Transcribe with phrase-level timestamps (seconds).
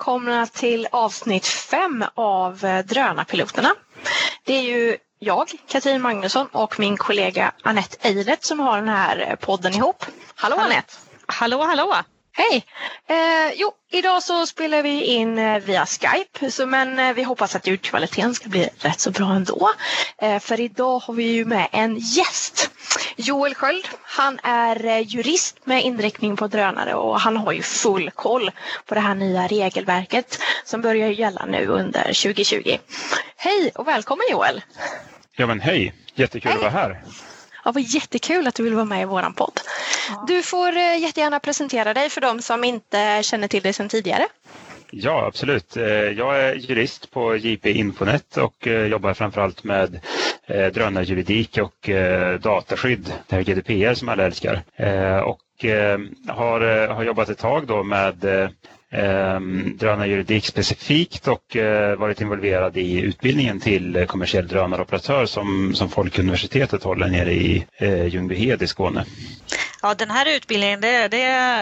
[0.00, 3.74] Välkomna till avsnitt fem av eh, Drönarpiloterna.
[4.44, 9.26] Det är ju jag, Katrin Magnusson och min kollega Annette Eilert som har den här
[9.30, 10.04] eh, podden ihop.
[10.34, 10.94] Hallå Annette!
[11.26, 11.94] Hallå hallå!
[12.32, 12.64] Hej!
[13.08, 17.56] Eh, jo, idag så spelar vi in eh, via Skype så, men eh, vi hoppas
[17.56, 19.70] att ljudkvaliteten ska bli rätt så bra ändå.
[20.18, 22.70] Eh, för idag har vi ju med en gäst.
[23.16, 23.88] Joel Sköld.
[24.02, 28.50] Han är eh, jurist med inriktning på drönare och han har ju full koll
[28.86, 32.78] på det här nya regelverket som börjar gälla nu under 2020.
[33.36, 34.62] Hej och välkommen Joel!
[35.36, 36.56] Ja men hej, jättekul Hej.
[36.66, 37.02] att vara här.
[37.64, 39.60] Ja, vad jättekul att du vill vara med i våran podd.
[40.26, 44.26] Du får eh, jättegärna presentera dig för de som inte känner till dig sedan tidigare.
[44.90, 45.76] Ja absolut.
[45.76, 50.00] Eh, Jag är jurist på JP Infonet och eh, jobbar framförallt med
[50.72, 51.90] drönarjuridik och
[52.40, 54.62] dataskydd, det här GDPR som alla älskar.
[55.24, 55.40] Och
[56.28, 58.24] har, har jobbat ett tag då med
[58.90, 59.40] eh,
[59.74, 67.08] drönarjuridik specifikt och eh, varit involverad i utbildningen till kommersiell drönaroperatör som, som Folkuniversitetet håller
[67.08, 69.04] nere i eh, Ljungbyhed i Skåne.
[69.82, 71.18] Ja, den här utbildningen, det, det,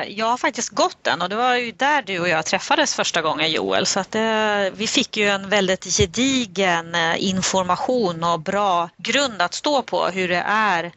[0.09, 3.23] jag har faktiskt gått den och det var ju där du och jag träffades första
[3.23, 3.87] gången Joel.
[3.87, 9.55] Så att det, vi fick ju en väldigt gedigen eh, information och bra grund att
[9.55, 10.93] stå på hur det är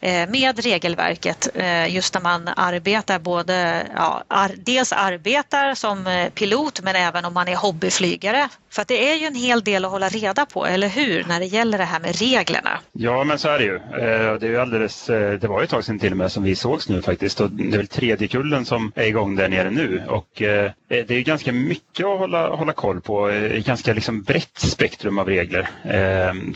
[0.00, 1.48] eh, med regelverket
[1.88, 7.56] just när man arbetar både, ja, dels arbetar som pilot men även om man är
[7.56, 8.48] hobbyflygare.
[8.74, 11.40] För att det är ju en hel del att hålla reda på, eller hur, när
[11.40, 12.78] det gäller det här med reglerna.
[12.92, 13.74] Ja, men så är det ju.
[13.74, 16.32] Eh, det, är ju alldeles, eh, det var ju ett tag sedan till och med
[16.32, 17.40] som vi sågs nu faktiskt.
[17.40, 20.02] Och det är väl tredje kullen som är igång där nere nu.
[20.08, 23.28] Och eh, det är ju ganska mycket att hålla, hålla koll på.
[23.28, 25.68] Ett ganska liksom brett spektrum av regler,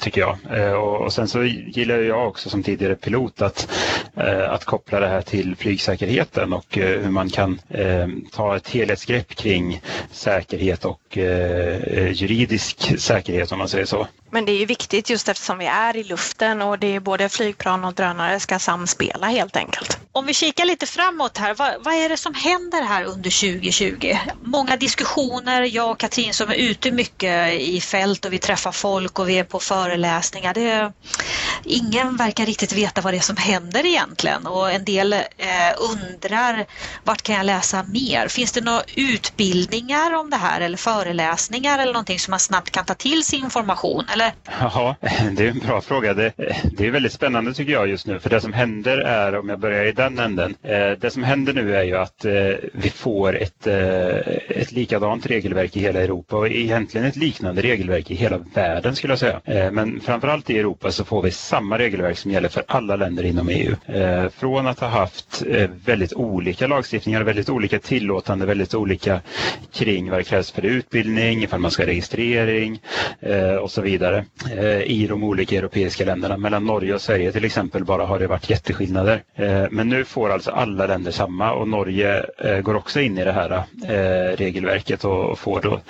[0.00, 0.38] tycker jag.
[0.84, 3.68] Och, sen så gillar ju jag också som tidigare pilot att,
[4.48, 7.60] att koppla det här till flygsäkerheten och hur man kan
[8.32, 9.80] ta ett helhetsgrepp kring
[10.10, 11.18] säkerhet och
[12.12, 14.08] juridisk säkerhet om man säger så.
[14.30, 17.28] Men det är ju viktigt just eftersom vi är i luften och det är både
[17.28, 19.98] flygplan och drönare ska samspela helt enkelt.
[20.12, 24.16] Om vi kikar lite framåt här, vad, vad är det som händer här under 2020?
[24.42, 29.19] Många diskussioner, jag och Katrin som är ute mycket i fält och vi träffar folk
[29.19, 30.54] och vi är på föreläsningar.
[30.54, 30.92] Det,
[31.64, 35.20] ingen verkar riktigt veta vad det är som händer egentligen och en del eh,
[35.78, 36.66] undrar
[37.04, 38.28] vart kan jag läsa mer?
[38.28, 42.84] Finns det några utbildningar om det här eller föreläsningar eller någonting som man snabbt kan
[42.84, 44.04] ta till sig information?
[44.14, 44.32] Eller?
[44.60, 44.97] Ja,
[45.32, 46.14] det är en bra fråga.
[46.14, 46.32] Det,
[46.76, 48.19] det är väldigt spännande tycker jag just nu.
[48.20, 51.53] För det som händer är, om jag börjar i den änden, eh, det som händer
[51.53, 52.32] nu är ju att eh,
[52.72, 54.06] vi får ett, eh,
[54.48, 59.12] ett likadant regelverk i hela Europa och egentligen ett liknande regelverk i hela världen skulle
[59.12, 59.41] jag säga.
[59.44, 63.22] Eh, men framförallt i Europa så får vi samma regelverk som gäller för alla länder
[63.25, 63.75] inom EU.
[63.87, 69.20] Eh, från att ha haft eh, väldigt olika lagstiftningar, väldigt olika tillåtande, väldigt olika
[69.72, 72.81] kring vad det krävs för utbildning, ifall man ska registrering
[73.21, 74.25] eh, och så vidare
[74.56, 76.37] eh, i de olika europeiska länderna.
[76.37, 79.22] Mellan Norge och Sverige till exempel bara har det varit jätteskillnader.
[79.34, 83.25] Eh, men nu får alltså alla länder samma och Norge eh, går också in i
[83.25, 83.50] det här
[83.88, 85.81] eh, regelverket och får då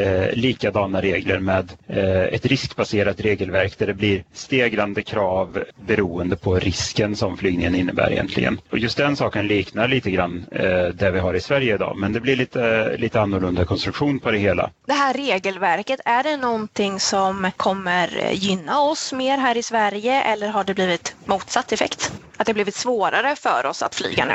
[0.00, 6.54] eh, likadana regler med eh, ett riskbaserat regelverk där det blir stegrande krav beroende på
[6.54, 8.60] risken som flygningen innebär egentligen.
[8.70, 12.12] Och just den saken liknar lite grann eh, det vi har i Sverige idag men
[12.12, 14.70] det blir lite, lite annorlunda konstruktion på det hela.
[14.86, 20.48] Det här regelverket, är det någonting som kommer gynna oss mer här i Sverige eller
[20.48, 22.12] har det blivit motsatt effekt?
[22.36, 24.34] Att det blivit svårare för oss att flyga nu?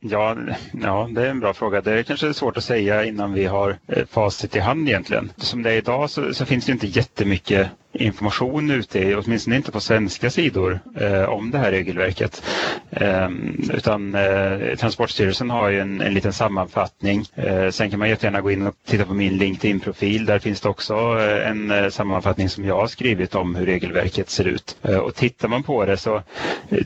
[0.00, 0.36] Ja,
[0.72, 1.80] ja, det är en bra fråga.
[1.80, 5.32] Det är kanske svårt att säga innan vi har eh, facit i hand egentligen.
[5.36, 9.80] Som det är idag så, så finns det inte jättemycket information ute, åtminstone inte på
[9.80, 12.42] svenska sidor, eh, om det här regelverket.
[12.90, 13.28] Eh,
[13.74, 17.24] utan eh, Transportstyrelsen har ju en, en liten sammanfattning.
[17.34, 20.26] Eh, sen kan man jättegärna gå in och titta på min LinkedIn-profil.
[20.26, 24.30] Där finns det också eh, en eh, sammanfattning som jag har skrivit om hur regelverket
[24.30, 24.76] ser ut.
[24.82, 26.22] Eh, och tittar man på det så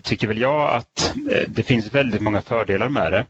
[0.02, 3.24] tycker väl jag att eh, det finns väldigt många fördelar med det.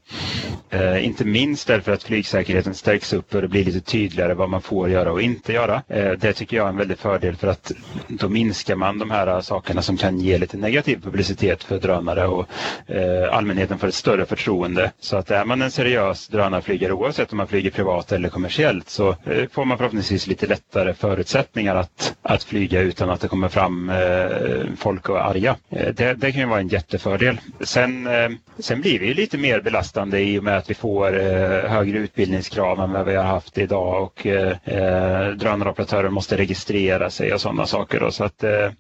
[0.70, 4.62] Eh, inte minst därför att flygsäkerheten stärks upp och det blir lite tydligare vad man
[4.62, 5.82] får göra och inte göra.
[5.88, 7.73] Eh, det tycker jag är en väldig fördel för att
[8.08, 12.46] då minskar man de här sakerna som kan ge lite negativ publicitet för drönare och
[12.87, 14.93] eh, allmänheten får ett större förtroende.
[15.00, 19.08] Så att är man en seriös drönarflygare oavsett om man flyger privat eller kommersiellt så
[19.08, 23.91] eh, får man förhoppningsvis lite lättare förutsättningar att, att flyga utan att det kommer fram
[23.91, 25.56] eh, folk och är arga.
[25.69, 27.41] Det, det kan ju vara en jättefördel.
[27.61, 31.21] Sen, eh, sen blir vi ju lite mer belastande i och med att vi får
[31.21, 37.11] eh, högre utbildningskrav än vad vi har haft idag och eh, eh drönaroperatörer måste registrera
[37.11, 38.01] sig och sådana saker.
[38.01, 38.11] Då.
[38.11, 38.71] Så att, eh,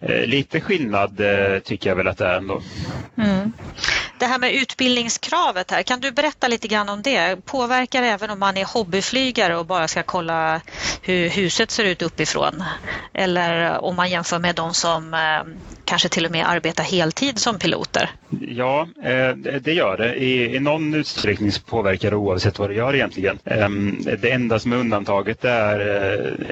[0.00, 2.60] eh, lite skillnad eh, tycker jag väl att det är ändå.
[3.18, 3.52] Mm.
[4.18, 7.44] Det här med utbildningskravet här, kan du berätta lite grann om det?
[7.44, 10.60] Påverkar det även om man är hobbyflygare och bara ska kolla
[11.02, 12.64] hur huset ser ut uppifrån?
[13.14, 15.20] Eller om man jämför med de som eh,
[15.84, 18.10] kanske till och med arbetar heltid som piloter?
[18.40, 20.14] Ja, eh, det gör det.
[20.24, 23.38] I, någon utsträckning påverkar det oavsett vad du gör egentligen.
[23.44, 25.80] Ehm, det enda som är undantaget är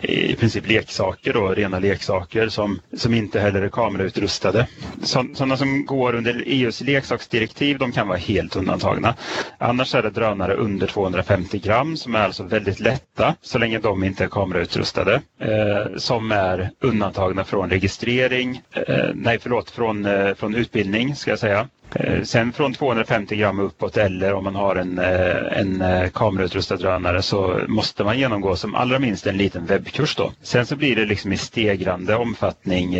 [0.02, 4.66] eh, i princip leksaker, då, rena leksaker som, som inte heller är kamerautrustade.
[5.02, 9.14] Sådana som går under EUs leksaksdirektiv de kan vara helt undantagna.
[9.58, 14.04] Annars är det drönare under 250 gram som är alltså väldigt lätta så länge de
[14.04, 15.20] inte är kamerautrustade.
[15.40, 21.38] Eh, som är undantagna från registrering, eh, nej förlåt, från, eh, från utbildning ska jag
[21.38, 21.68] säga.
[21.94, 26.76] Eh, sen från 250 gram uppåt eller om man har en, eh, en eh, kamerautrustad
[26.76, 30.16] drönare så måste man genomgå som allra minst en liten webbkurs.
[30.16, 30.32] Då.
[30.42, 32.90] Sen så blir det liksom i stegrande omfattning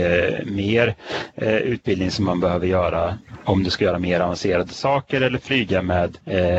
[0.44, 0.94] mer
[1.64, 6.18] utbildning som man behöver göra om du ska göra mer avancerade saker eller flyga med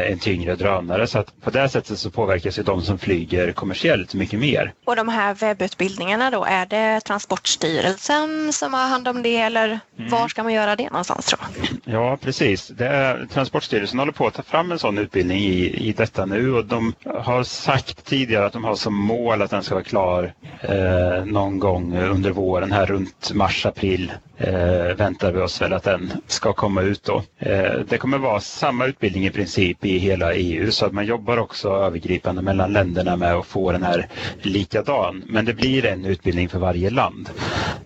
[0.09, 1.07] en tyngre drönare.
[1.07, 4.73] Så att på det sättet så påverkas ju de som flyger kommersiellt mycket mer.
[4.85, 10.11] Och de här webbutbildningarna då, är det Transportstyrelsen som har hand om det eller mm.
[10.11, 11.39] var ska man göra det någonstans tror
[11.85, 12.68] Ja, precis.
[12.68, 16.54] Det är, Transportstyrelsen håller på att ta fram en sån utbildning i, i detta nu
[16.54, 20.33] och de har sagt tidigare att de har som mål att den ska vara klar
[20.62, 26.11] eh, någon gång under våren här runt mars-april eh, väntar vi oss väl att den
[26.27, 27.23] ska komma ut då.
[27.39, 31.37] Eh, det kommer vara samma utbildning i princip i hela EU så att man jobbar
[31.37, 34.07] också övergripande mellan länderna med att få den här
[34.41, 35.23] likadan.
[35.25, 37.29] Men det blir en utbildning för varje land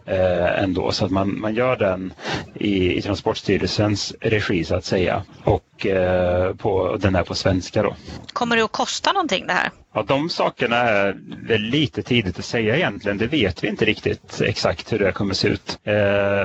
[0.05, 2.13] eh, ändå så att man, man gör den
[2.53, 5.23] i, i Transportstyrelsens regi så att säga.
[5.43, 7.95] Och eh, på, den är på svenska då.
[8.33, 9.69] Kommer det att kosta någonting det här?
[9.93, 11.17] Ja, de sakerna är
[11.47, 13.17] väl lite tidigt att säga egentligen.
[13.17, 15.79] Det vet vi inte riktigt exakt hur det kommer se ut.
[15.83, 15.93] Eh,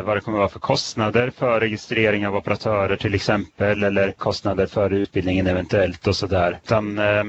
[0.05, 4.93] vad det kommer vara för kostnader för registrering av operatörer till exempel eller kostnader för
[4.93, 6.59] utbildningen eventuellt och sådär.
[6.65, 7.25] Utan eh,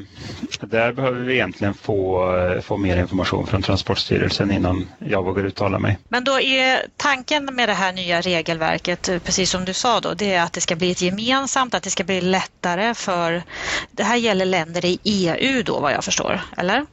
[0.62, 5.80] där behöver vi egentligen få, eh, få mer information från Transportstyrelsen innan jag vågar uttala
[5.80, 5.98] mig.
[6.10, 10.14] Men då är tanken med det här nya regelverket, eh, precis som du sa då,
[10.14, 13.44] det är att det ska bli ett gemensamt, att det ska bli lättare för,
[13.92, 16.86] det här gäller länder i EU då vad jag förstår, eller?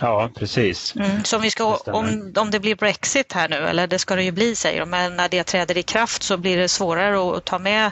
[0.00, 0.94] Ja, precis.
[0.96, 4.16] Mm, så om, vi ska, om, om det blir Brexit här nu, eller det ska
[4.16, 7.36] det ju bli säger de, men när det träder i kraft så blir det svårare
[7.36, 7.90] att ta med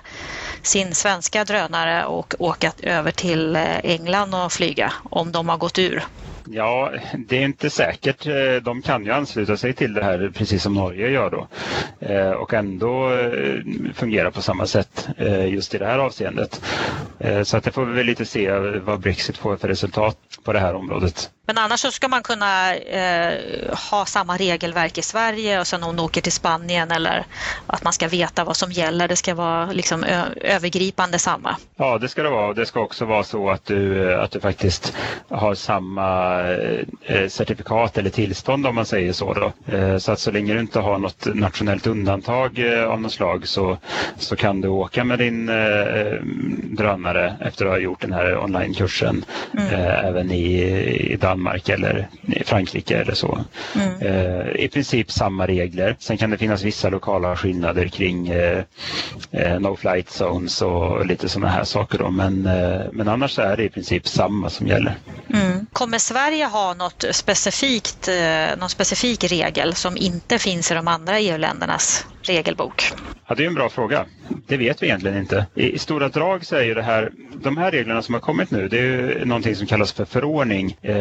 [0.63, 5.79] sin svenska drönare och åka över till eh, England och flyga om de har gått
[5.79, 6.03] ur.
[6.51, 6.93] Ja,
[7.29, 8.27] det är inte säkert.
[8.27, 11.49] Eh, de kan ju ansluta sig till det här precis som Norge gör då
[12.07, 13.61] eh, och ändå eh,
[13.95, 15.09] fungera på samma sätt
[15.49, 16.63] just i det här avseendet.
[17.45, 18.51] Så att det får vi väl lite se
[18.85, 21.31] vad Brexit får för resultat på det här området.
[21.49, 23.39] Men annars så ska man kunna eh,
[23.91, 27.27] ha samma regelverk i Sverige och sen om man åker till Spanien eller
[27.67, 29.09] att man ska veta vad som gäller.
[29.09, 30.05] Det ska vara liksom
[30.41, 31.57] övergripande samma.
[31.77, 32.55] Ja, det ska det vara.
[32.55, 34.95] Det ska också vara så att du, att du faktiskt
[35.29, 36.41] har samma
[37.03, 39.53] eh, certifikat eller tillstånd om man säger så.
[39.67, 43.49] Eh, så att så länge du inte har något nationellt undantag eh, av något slag
[43.49, 43.79] så,
[44.19, 46.23] så kan du åka med din eh,
[46.63, 49.69] drönare efter att ha gjort den här onlinekursen mm.
[49.69, 50.63] Eh, även i,
[51.13, 52.09] i Danmark Danmark eller
[52.45, 53.45] Frankrike eller så.
[53.75, 54.01] Mm.
[54.01, 55.97] Eh, I princip samma regler.
[55.99, 58.63] Sen kan det finnas vissa lokala skillnader kring eh,
[59.33, 61.99] eh no flight zones och lite sådana här saker.
[61.99, 62.11] Då.
[62.11, 64.99] Men, eh, men annars är det i princip samma som gäller.
[65.35, 65.67] Mm.
[65.73, 71.19] Kommer Sverige ha något specifikt, eh, någon specifik regel som inte finns i de andra
[71.21, 72.93] EU-ländernas regelbok?
[73.29, 74.05] Ja, det är en bra fråga.
[74.47, 75.47] Det vet vi egentligen inte.
[75.55, 77.11] I, stora drag så är ju det här,
[77.43, 80.77] de här reglerna som har kommit nu, det är ju någonting som kallas för förordning,
[80.83, 80.95] eh,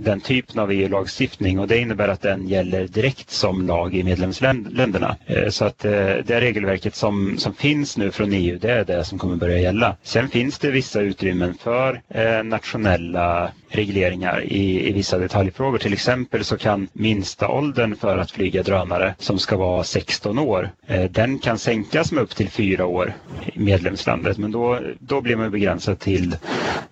[0.00, 5.16] den typen av EU-lagstiftning och det innebär att den gäller direkt som lag i medlemsländerna.
[5.26, 5.92] Eh, så att eh,
[6.24, 9.96] det regelverket som, som finns nu från EU, det är det som kommer börja gälla.
[10.02, 15.78] Sen finns det vissa utrymmen för eh, nationella regleringar i, i vissa detaljfrågor.
[15.78, 20.70] Till exempel så kan minsta åldern för att flyga drönare som ska vara 16 år,
[20.86, 23.12] eh, den kan sänkas med upp till fyra år
[23.52, 24.38] i medlemslandet.
[24.38, 26.36] Men då, då blir man begränsad till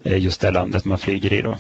[0.03, 1.43] eh, just det landet man flyger i.
[1.43, 1.57] Då.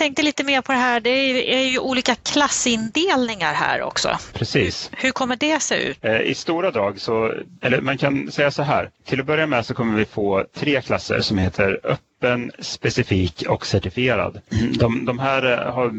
[0.00, 1.10] Tänkte lite mer på det här, det
[1.54, 4.18] är ju olika klassindelningar här också.
[4.32, 4.90] Precis.
[4.92, 5.98] Hur kommer det se ut?
[6.04, 8.90] Eh, I stora drag så, eller man kan säga så här.
[9.04, 11.96] Till att börja med så kommer vi få tre klasser som heter öppen,
[12.58, 14.40] specifik och certifierad.
[14.78, 15.92] De, de här eh, har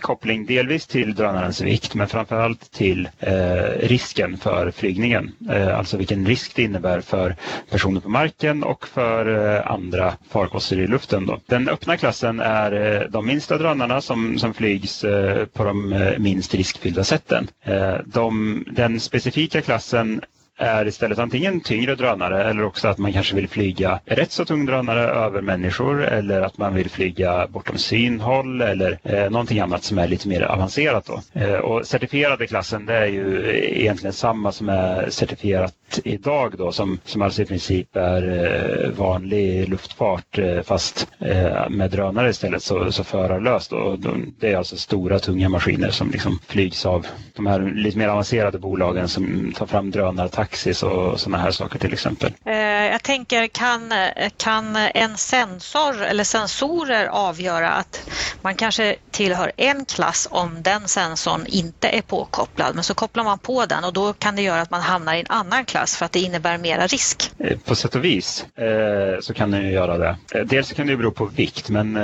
[0.00, 3.32] koppling delvis till drönarens vikt men framförallt till eh,
[3.80, 5.32] risken för flygningen.
[5.50, 7.36] Eh, alltså vilken risk det innebär för
[7.70, 11.26] personer på marken och för eh, andra farkoster i luften.
[11.26, 11.40] Då.
[11.46, 16.18] Den öppna klassen är eh, de minsta drönarna som, som flygs eh, på de eh,
[16.18, 17.48] minst riskfyllda sätten.
[17.62, 20.20] Eh, de, den specifika klassen
[20.58, 24.66] är istället antingen tyngre drönare eller också att man kanske vill flyga rätt så tung
[24.66, 29.98] drönare över människor eller att man vill flyga bortom synhåll eller eh, någonting annat som
[29.98, 31.06] är lite mer avancerat.
[31.06, 31.40] Då.
[31.40, 36.98] Eh, och certifierade klassen det är ju egentligen samma som är certifierat idag då som,
[37.04, 38.44] som alltså i princip är
[38.84, 43.70] eh, vanlig luftfart eh, fast eh, med drönare istället så, så förarlöst.
[43.70, 43.98] Då.
[44.40, 47.06] det är alltså stora tunga maskiner som liksom flygs av
[47.36, 51.78] de här lite mer avancerade bolagen som tar fram drönare taxis och sådana här saker
[51.78, 52.32] till exempel.
[52.44, 52.54] Eh,
[52.92, 53.92] jag tänker, kan,
[54.36, 58.10] kan en sensor eller sensorer avgöra att
[58.42, 63.38] man kanske tillhör en klass om den sensorn inte är påkopplad, men så kopplar man
[63.38, 66.06] på den och då kan det göra att man hamnar i en annan klass för
[66.06, 67.30] att det innebär mera risk?
[67.38, 70.44] Eh, på sätt och vis eh, så kan den ju göra det.
[70.44, 71.98] Dels kan det bero på vikt, men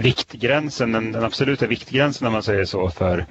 [0.00, 3.26] viktgränsen, den, den absoluta viktgränsen om man säger så för,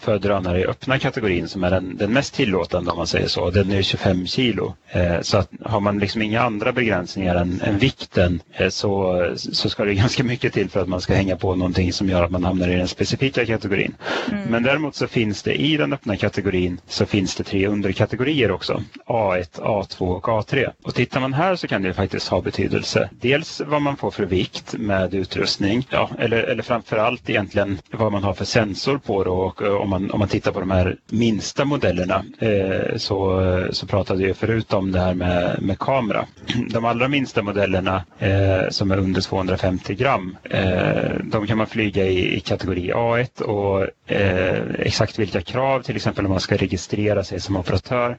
[0.00, 3.50] för drönare i öppna kategorin som är den, den mest tillåtande om man säger så,
[3.50, 4.74] den är 25 kilo.
[4.88, 9.70] Eh, så att har man liksom inga andra begränsningar än, än vikten eh, så, så
[9.70, 12.30] ska det ganska mycket till för att man ska hänga på någonting som gör att
[12.30, 13.94] man hamnar i den specifika kategorin.
[14.32, 14.50] Mm.
[14.50, 18.82] Men däremot så finns det i den öppna kategorin så finns det tre underkategorier också.
[19.06, 20.70] A1, A2 och A3.
[20.82, 23.10] Och tittar man här så kan det faktiskt ha betydelse.
[23.20, 28.24] Dels vad man får för vikt med utrustning, ja, eller, eller framförallt egentligen vad man
[28.24, 30.96] har för sensor på det och eh, om man, om man tittar på de här
[31.10, 36.26] minsta modellerna eh, så så pratade jag förut om det här med, med kamera.
[36.70, 42.04] De allra minsta modellerna eh, som är under 250 gram, eh, de kan man flyga
[42.04, 47.24] i, i kategori A1 och eh, exakt vilka krav, till exempel om man ska registrera
[47.24, 48.18] sig som operatör,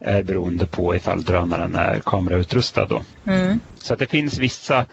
[0.00, 2.86] är beroende på ifall drönaren är kamerautrustad.
[2.86, 3.02] Då.
[3.26, 3.60] Mm.
[3.82, 4.86] Så att det finns vissa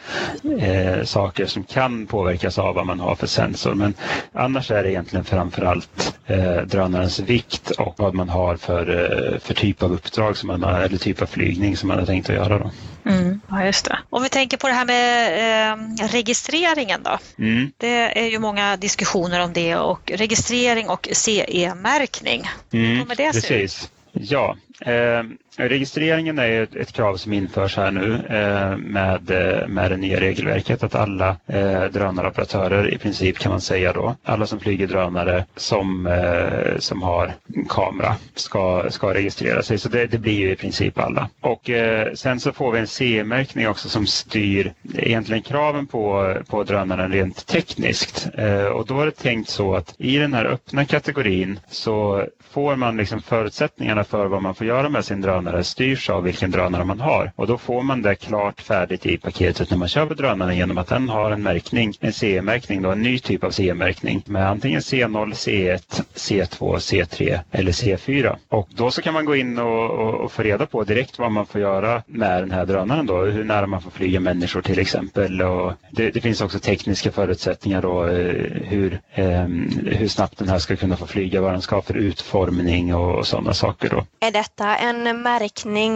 [0.60, 3.74] eh, saker som kan påverkas av vad man har för sensor.
[3.74, 3.94] Men
[4.34, 8.89] annars är det egentligen framförallt eh, drönarens vikt och vad man har för,
[9.34, 12.30] eh, för typ av uppdrag som man eller typ av flygning som man har tänkt
[12.30, 12.60] att göra.
[12.60, 12.72] Då.
[13.10, 14.00] Mm, ja, just det.
[14.10, 17.20] Om vi tänker på det här med eh, registreringen då.
[17.38, 17.72] Mm.
[17.78, 22.44] Det är ju många diskussioner om det och registrering och CE-märkning.
[22.74, 23.92] Mm, kommer det se ut?
[24.12, 25.24] Ja, eh,
[25.60, 30.20] Registreringen är ett, ett, krav som införs här nu eh, med, eh, med det nya
[30.20, 35.46] regelverket att alla eh, drönaroperatörer i princip kan man säga då, alla som flyger drönare
[35.56, 37.34] som, eh, som har
[37.70, 39.78] kamera ska, ska registrera sig.
[39.78, 41.30] Så det, det blir ju i princip alla.
[41.42, 46.64] Och eh, sen så får vi en CE-märkning också som styr egentligen kraven på, på
[46.64, 48.30] drönaren rent tekniskt.
[48.38, 52.76] Eh, och då är det tänkt så att i den här öppna kategorin så får
[52.76, 56.51] man liksom förutsättningarna för vad man får göra med sin drönare drönare styrs av vilken
[56.51, 57.32] drönare man har.
[57.36, 60.88] Och då får man det klart färdigt i paketet när man köper drönaren genom att
[60.88, 66.04] den har en märkning, en CE-märkning, en ny typ av CE-märkning med antingen C0, C1,
[66.16, 68.36] C2, C3 eller C4.
[68.50, 71.32] Och då så kan man gå in och, och, och få reda på direkt vad
[71.32, 74.80] man får göra med den här drönaren då, hur nära man får flyga människor till
[74.80, 75.42] exempel.
[75.42, 79.48] Och det, det finns också tekniska förutsättningar då eh, hur, eh,
[79.86, 83.16] hur snabbt den här ska kunna få flyga, vad den ska ha för utformning och,
[83.16, 83.89] och sådana saker.
[83.89, 84.06] Då.
[84.20, 85.37] Är detta en märkning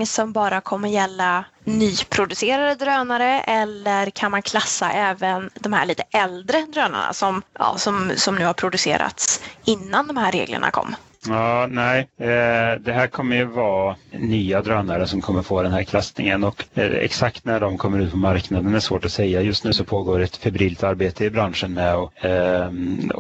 [0.05, 6.62] som bara kommer gälla nyproducerade drönare eller kan man klassa även de här lite äldre
[6.62, 10.95] drönarna som, ja, som, som nu har producerats innan de här reglerna kom?
[11.28, 12.00] Ja, nej.
[12.18, 16.63] Eh, det här kommer ju vara nya drönare som kommer få den här klassningen och
[16.74, 19.42] eh, exakt när de kommer ut på marknaden är svårt att säga.
[19.42, 23.12] Just nu så pågår ett febrilt arbete i branschen med att ehm,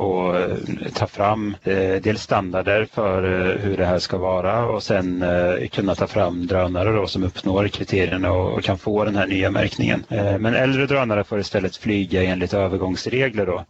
[0.93, 3.23] ta fram eh, dels standarder för
[3.63, 5.25] hur det här ska vara och sen
[5.71, 10.03] kunna ta fram drönare då som uppnår kriterierna och kan få den här nya märkningen.
[10.39, 13.63] Men äldre drönare får istället flyga enligt övergångsregler då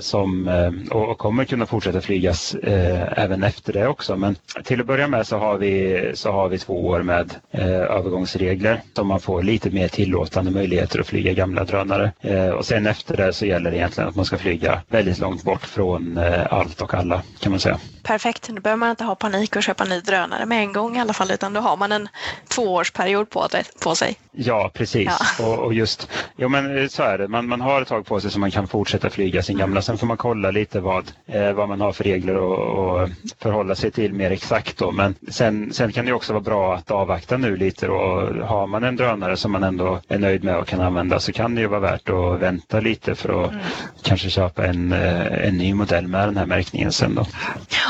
[0.00, 0.48] som,
[0.90, 4.16] och kommer kunna fortsätta flygas även efter efter det också.
[4.16, 7.66] Men till att börja med så har vi, så har vi två år med eh,
[7.66, 12.12] övergångsregler som man får lite mer tillåtande möjligheter att flyga gamla drönare.
[12.20, 15.42] Eh, och sen efter det så gäller det egentligen att man ska flyga väldigt långt
[15.42, 17.78] bort från eh, allt och alla kan man säga.
[18.02, 21.00] Perfekt, då behöver man inte ha panik och köpa ny drönare med en gång i
[21.00, 22.08] alla fall utan då har man en
[22.48, 23.48] tvåårsperiod på,
[23.82, 24.16] på sig.
[24.32, 25.08] Ja, precis.
[25.38, 25.46] Ja.
[25.46, 28.20] Och, och, just, jo men eh, så är det, man, man har ett tag på
[28.20, 29.82] sig så man kan fortsätta flyga sin gamla.
[29.82, 33.08] Sen får man kolla lite vad, eh, vad man har för regler och, och
[33.52, 34.78] förhålla sig till mer exakt.
[34.78, 34.90] Då.
[34.90, 38.84] Men sen, sen kan det också vara bra att avvakta nu lite och har man
[38.84, 41.66] en drönare som man ändå är nöjd med och kan använda så kan det ju
[41.66, 43.64] vara värt att vänta lite för att mm.
[44.02, 47.26] kanske köpa en, eh, en ny modell med den här märkningen sen då.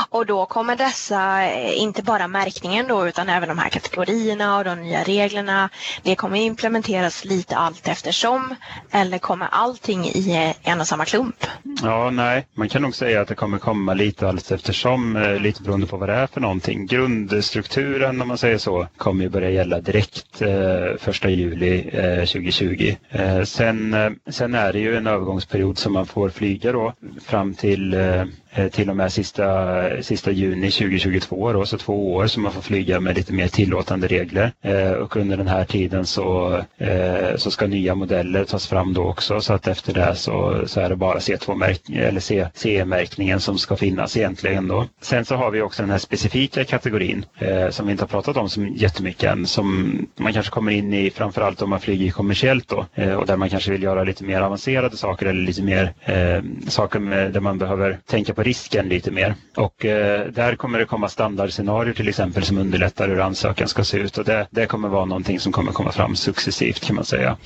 [0.09, 4.63] Och då kommer dessa, eh, inte bara märkningen då utan även de här kategorierna och
[4.63, 5.69] de nya reglerna,
[6.03, 8.55] det kommer implementeras lite allt eftersom
[8.91, 11.45] eller kommer allting i en och samma klump?
[11.83, 15.63] Ja, nej, man kan nog säga att det kommer komma lite allt eftersom, eh, lite
[15.63, 16.85] beroende på vad det är för någonting.
[16.85, 22.95] Grundstrukturen om man säger så kommer ju börja gälla direkt eh, första juli eh, 2020.
[23.09, 26.93] Eh, sen, eh, sen är det ju en övergångsperiod som man får flyga då
[27.25, 28.21] fram till eh,
[28.55, 32.61] eh till och med sista, sista juni 2022, då, så två år som man får
[32.61, 34.51] flyga med lite mer tillåtande regler.
[34.61, 39.03] Eh, och under den här tiden så, eh, så ska nya modeller tas fram då
[39.09, 41.53] också så att efter det så, så är det bara C2
[41.97, 42.21] eller
[42.57, 44.85] CE-märkningen som ska finnas egentligen då.
[45.01, 48.37] Sen så har vi också den här specifika kategorin eh, som vi inte har pratat
[48.37, 52.67] om så jättemycket än som man kanske kommer in i framförallt om man flyger kommersiellt
[52.67, 55.93] då eh, och där man kanske vill göra lite mer avancerade saker eller lite mer
[56.01, 59.35] eh, saker med, där man behöver tänka på risken lite mer.
[59.55, 63.97] Och eh, där kommer det komma standardscenarier till exempel som underlättar hur ansökan ska se
[63.97, 67.37] ut och det, det kommer vara någonting som kommer komma fram successivt kan man säga.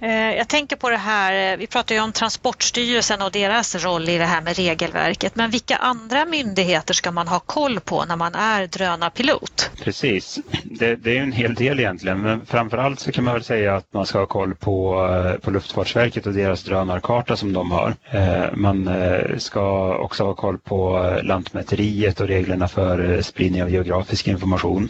[0.00, 4.08] Eh, jag tänker på det här, eh, vi pratar ju om Transportstyrelsen och deras roll
[4.08, 8.16] i det här med regelverket, men vilka andra myndigheter ska man ha koll på när
[8.16, 9.70] man är drönarpilot?
[9.84, 13.76] Precis, det, det är en hel del egentligen, men framförallt så kan man väl säga
[13.76, 17.94] att man ska ha koll på, eh, på Luftfartsverket och deras drönarkarta som de har.
[18.10, 24.28] Eh, man eh, ska också ha koll på Lantmäteriet och reglerna för spridning av geografisk
[24.28, 24.88] information.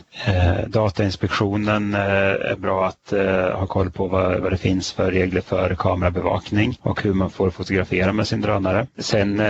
[0.66, 3.12] Datainspektionen är bra att
[3.58, 7.50] ha koll på vad, vad det finns för regler för kamerabevakning och hur man får
[7.50, 8.86] fotografera med sin drönare.
[8.98, 9.42] Sen,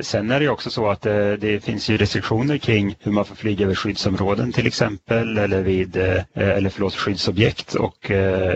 [0.00, 3.34] sen är det också så att det, det finns ju restriktioner kring hur man får
[3.34, 5.96] flyga över skyddsområden till exempel eller vid
[6.34, 8.10] eller förlåt, skyddsobjekt och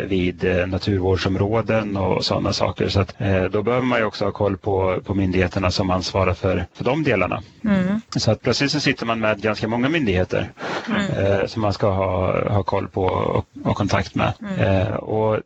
[0.06, 2.88] vid naturvårdsområden och sådana saker.
[2.88, 3.14] Så att,
[3.50, 7.02] då behöver man ju också ha koll på, på myndigheterna som ansvarar för för de
[7.02, 7.42] delarna.
[7.64, 8.00] Mm.
[8.16, 10.52] Så att plötsligt så sitter man med ganska många myndigheter
[10.88, 11.10] mm.
[11.10, 14.32] eh, som man ska ha, ha koll på och, och kontakt med.
[14.40, 14.60] Mm.
[14.60, 15.40] Eh, och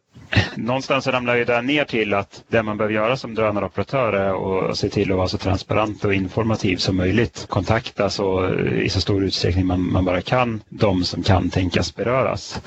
[0.56, 4.76] någonstans ramlar ju det ner till att det man behöver göra som drönaroperatör är att
[4.78, 7.46] se till att vara så transparent och informativ som möjligt.
[7.48, 8.48] Kontakta så
[8.82, 12.60] i så stor utsträckning man, man bara kan de som kan tänkas beröras.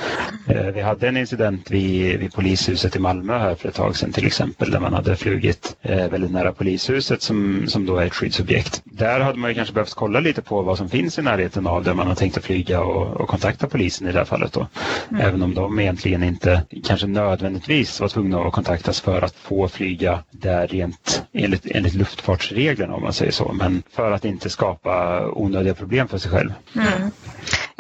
[0.48, 4.12] Eh, vi hade en incident vid, vid polishuset i Malmö här för ett tag sedan
[4.12, 8.14] till exempel där man hade flugit eh, väldigt nära polishuset som, som då är ett
[8.14, 8.82] skyddsobjekt.
[8.86, 11.84] Där hade man ju kanske behövt kolla lite på vad som finns i närheten av
[11.84, 14.54] där man har tänkt att flyga och, och kontakta polisen i det här fallet.
[14.54, 14.68] Då.
[15.10, 15.22] Mm.
[15.22, 19.68] Även om de egentligen inte kanske nödvändigtvis nödvändigtvis vara tvungna att kontaktas för att få
[19.68, 23.54] flyga där rent enligt, enligt luftfartsreglerna om man säger så.
[23.54, 26.54] Men för att inte skapa onödiga problem för sig själv.
[26.76, 27.12] Mm.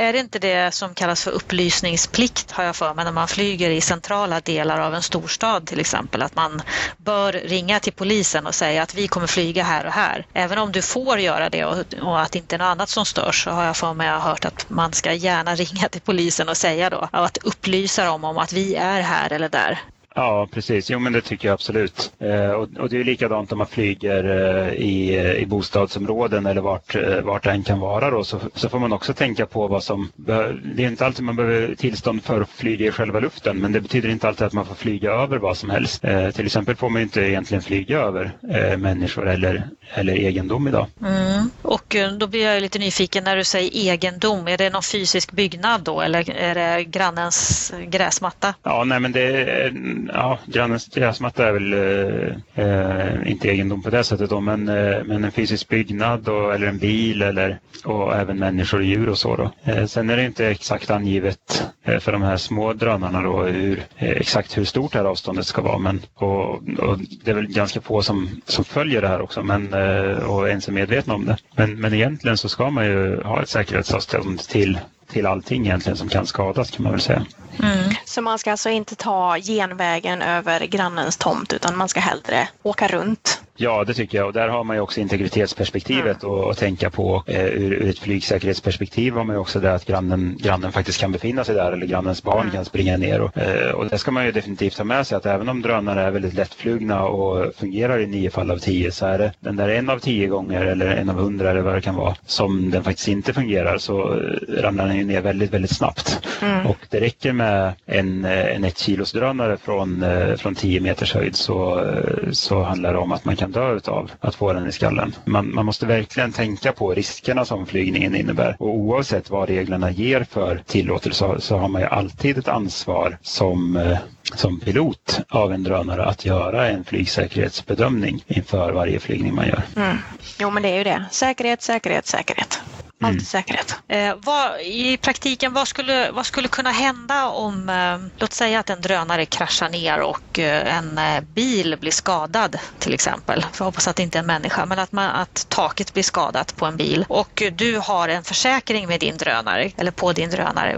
[0.01, 3.69] Är det inte det som kallas för upplysningsplikt har jag för mig när man flyger
[3.69, 6.61] i centrala delar av en storstad till exempel att man
[6.97, 10.25] bör ringa till polisen och säga att vi kommer flyga här och här.
[10.33, 13.43] Även om du får göra det och, och att inte är något annat som störs
[13.43, 16.57] så har jag för mig jag hört att man ska gärna ringa till polisen och
[16.57, 19.58] säga då att upplysa dem om att vi är här eller där.
[19.59, 19.79] där.
[20.19, 20.89] Ja, precis.
[20.89, 22.11] Jo, men det tycker jag absolut.
[22.19, 26.95] Eh, och, och, det är likadant om man flyger eh, i, i bostadsområden eller vart,
[26.95, 28.09] eh, vart det än kan vara.
[28.09, 30.11] Då, så, så får man också tänka på vad som...
[30.15, 33.81] Det är inte alltid man behöver tillstånd för att flyga i själva luften, men det
[33.81, 36.03] betyder inte alltid att man får flyga över vad som helst.
[36.03, 40.87] Eh, till exempel får man inte egentligen flyga över eh, människor eller, eller egendom idag.
[41.01, 41.49] Mm.
[41.61, 44.47] Och eh, då blir jag lite nyfiken när du säger egendom.
[44.47, 48.53] Är det någon fysisk byggnad då eller är det grannens gräsmatta?
[48.63, 49.69] Ja, nej men det
[50.13, 55.03] ja, grannens gräsmatta är väl eh, eh, inte egendom på det sättet då, men, eh,
[55.05, 59.17] men en fysisk byggnad då, eller en bil eller, och även människor och djur och
[59.17, 59.35] så.
[59.35, 59.51] Då.
[59.63, 63.83] Eh, sen är det inte exakt angivet eh, för de här små drönarna då, hur,
[63.97, 65.77] eh, exakt hur stort det här avståndet ska vara.
[65.77, 69.73] Men, och, och det är väl ganska få som, som följer det här också men,
[69.73, 71.37] eh, och ens är medvetna om det.
[71.55, 76.09] Men, men egentligen så ska man ju ha ett säkerhetsavstånd till till allting egentligen som
[76.09, 77.25] kan skadas kan man väl säga.
[77.63, 77.95] Mm.
[78.05, 82.87] Så man ska alltså inte ta genvägen över grannens tomt utan man ska hellre åka
[82.87, 83.41] runt?
[83.61, 84.27] Ja, det tycker jag.
[84.27, 86.35] Och där har man ju också integritetsperspektivet mm.
[86.35, 87.23] att tänka på.
[87.27, 91.11] Eh, ur, ur, ett flygsäkerhetsperspektiv har man ju också det att grannen, grannen faktiskt kan
[91.11, 92.51] befinna sig där eller grannens barn mm.
[92.51, 93.21] kan springa ner.
[93.21, 96.01] Och, eh, och det ska man ju definitivt ha med sig att även om drönare
[96.01, 99.69] är väldigt lättflugna och fungerar i nio fall av tio så är det den där
[99.69, 102.83] en av tio gånger eller en av hundra eller vad det kan vara som den
[102.83, 106.27] faktiskt inte fungerar så eh, ramlar den ju ner väldigt, väldigt snabbt.
[106.41, 106.65] Mm.
[106.65, 111.13] Och det räcker med en, eh, en ett kilos drönare från, eh, från 10 meters
[111.13, 111.85] höjd så,
[112.31, 115.15] så handlar det om att man kan dö av att få den i skallen.
[115.25, 120.23] Man, man måste verkligen tänka på riskerna som flygningen innebär och oavsett vad reglerna ger
[120.23, 123.97] för tillåtelse så, så har man ju alltid ett ansvar som eh,
[124.35, 129.61] som pilot av en drönare att göra en flygsäkerhetsbedömning inför varje flygning man gör.
[129.75, 129.97] Mm.
[130.39, 131.05] Jo men det är ju det.
[131.11, 132.61] Säkerhet, säkerhet, säkerhet.
[133.01, 133.25] Alltid mm.
[133.25, 133.75] säkerhet.
[133.87, 138.69] Eh, vad, I praktiken, vad skulle, vad skulle kunna hända om, eh, låt säga att
[138.69, 143.41] en drönare kraschar ner och eh, en eh, bil blir skadad till exempel.
[143.41, 146.03] För jag hoppas att det inte är en människa, men att, man, att taket blir
[146.03, 150.29] skadat på en bil och du har en försäkring med din drönare eller på din
[150.29, 150.77] drönare.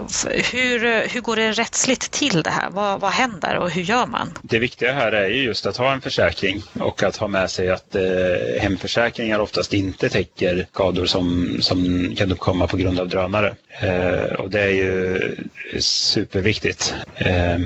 [0.52, 2.70] Hur, hur går det rättsligt till det här?
[2.70, 4.38] Vad, vad händer och hur gör man?
[4.42, 7.70] Det viktiga här är ju just att ha en försäkring och att ha med sig
[7.70, 8.02] att eh,
[8.60, 13.54] hemförsäkringar oftast inte täcker skador som, som kan uppkomma på grund av drönare.
[13.80, 15.20] Eh, och det är ju
[15.80, 16.94] superviktigt.
[17.16, 17.58] Eh,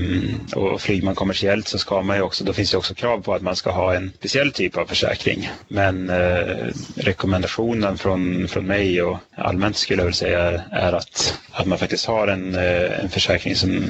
[0.54, 3.34] och flyger man kommersiellt så ska man ju också, då finns det också krav på
[3.34, 5.50] att man ska ha en speciell typ av försäkring.
[5.68, 6.56] Men eh,
[6.96, 12.06] rekommendationen från, från mig och allmänt skulle jag vilja säga är att, att man faktiskt
[12.06, 13.86] har en, eh, en försäkring som,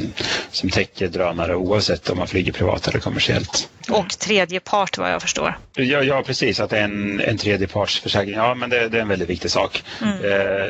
[0.51, 3.69] som täcker drönare oavsett om man flyger privat eller kommersiellt.
[3.91, 5.59] Och tredje part vad jag förstår.
[5.75, 8.35] Ja, ja precis, att det är en, en tredjepartsförsäkring.
[8.35, 9.83] Ja, men det, det, är en väldigt viktig sak.
[10.03, 10.19] Mm.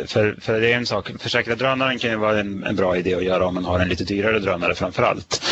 [0.07, 3.15] För, för det är en sak, försäkra drönaren kan ju vara en, en, bra idé
[3.15, 5.43] att göra om man har en lite dyrare drönare framför allt.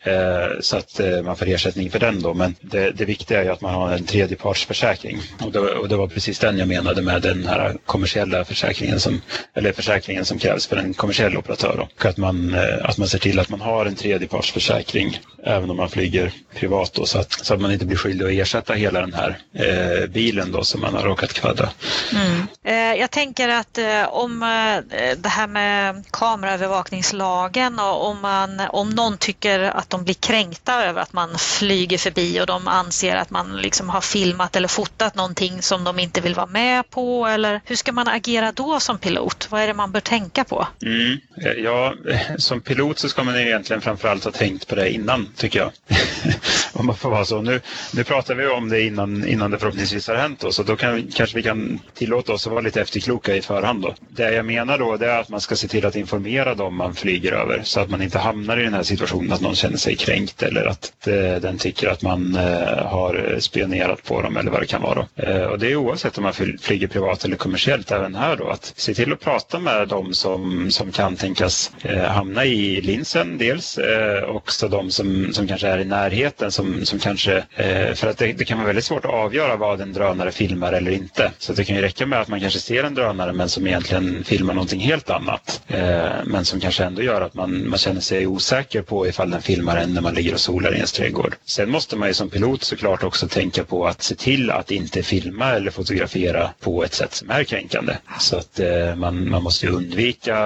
[0.00, 2.34] Eh, så att eh, man får ersättning för den då.
[2.34, 5.18] Men det, det viktiga är ju att man har en tredjepartsförsäkring.
[5.40, 9.20] Och det, och det var precis den jag menade med den här kommersiella försäkringen som,
[9.54, 11.78] eller försäkringen som krävs för en kommersiell operatör.
[11.80, 15.76] Och att man, eh, att man ser till att man har en tredjepartsförsäkring även om
[15.76, 16.92] man flyger privat.
[16.94, 20.06] Då, så, att, så att man inte blir skyldig att ersätta hela den här eh,
[20.06, 21.70] bilen då som man har råkat kvadda.
[22.12, 22.46] Mm.
[22.64, 28.90] Eh, jag tänker att eh, om eh, det här med kameraövervakningslagen och om, man, om
[28.90, 33.30] någon tycker att de blir kränkta över att man flyger förbi och de anser att
[33.30, 37.60] man liksom har filmat eller fotat någonting som de inte vill vara med på eller
[37.64, 39.46] hur ska man agera då som pilot?
[39.50, 40.66] Vad är det man bör tänka på?
[40.82, 41.18] Mm.
[41.42, 41.94] Eh, ja,
[42.38, 45.70] som pilot så ska man egentligen framförallt ha tänkt på det innan tycker jag.
[46.72, 47.42] om man får vara så.
[47.42, 47.60] Nu,
[47.92, 51.02] nu pratar vi om det innan, innan det förhoppningsvis har hänt då, så då kan,
[51.14, 53.82] kanske vi kan tillåta oss att vara lite efterkloka ifall förhand.
[53.82, 53.94] Då.
[54.08, 56.94] Det jag menar då det är att man ska se till att informera dem man
[56.94, 59.96] flyger över så att man inte hamnar i den här situationen att någon känner sig
[59.96, 64.60] kränkt eller att eh, den tycker att man eh, har spionerat på dem eller vad
[64.60, 65.06] det kan vara.
[65.16, 68.72] Eh, och det är oavsett om man flyger privat eller kommersiellt även här då att
[68.76, 73.78] se till att prata med dem som, som kan tänkas eh, hamna i linsen dels
[73.78, 78.18] eh, också de som, som kanske är i närheten som, som kanske, eh, för att
[78.18, 81.32] det, det, kan vara väldigt svårt att avgöra vad en drönare filmar eller inte.
[81.38, 84.24] Så det kan ju räcka med att man kanske ser en drönare men som egentligen
[84.24, 85.62] filmar någonting helt annat.
[85.68, 89.42] Eh, men som kanske ändå gör att man, man känner sig osäker på ifall den
[89.42, 91.34] filmar en när man ligger och solar i ens trädgård.
[91.44, 95.02] Sen måste man ju som pilot såklart också tänka på att se till att inte
[95.02, 97.96] filma eller fotografera på ett sätt som är kränkande.
[98.20, 100.36] Så att eh, man, man måste undvika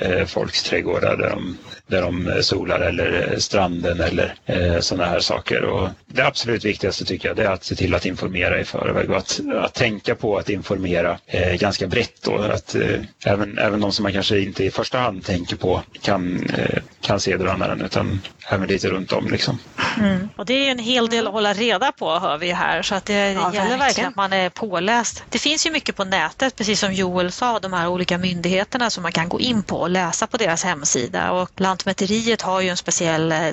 [0.00, 5.62] eh, folks trädgårdar där de, där de solar eller stranden eller eh, sådana här saker.
[5.64, 9.10] Och det absolut viktigaste tycker jag det är att se till att informera i förväg
[9.10, 12.17] och att, att tänka på att informera eh, ganska brett.
[12.22, 15.82] Då, att, eh, även, även de som man kanske inte i första hand tänker på
[16.02, 19.26] kan, eh, kan se drönaren utan även lite runt om.
[19.26, 19.58] Liksom.
[19.98, 20.28] Mm.
[20.36, 23.04] Och det är en hel del att hålla reda på hör vi här så att
[23.04, 23.78] det, ja, gäller verkligen.
[23.78, 25.24] verkligen att man är påläst.
[25.30, 29.02] Det finns ju mycket på nätet precis som Joel sa, de här olika myndigheterna som
[29.02, 32.76] man kan gå in på och läsa på deras hemsida och Lantmäteriet har ju en
[32.76, 33.48] speciell eh,